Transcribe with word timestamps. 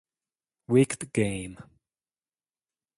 Wicked 0.67 1.13
Game 1.13 1.59